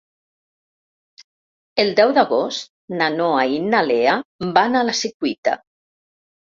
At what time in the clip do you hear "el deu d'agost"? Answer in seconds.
1.83-2.67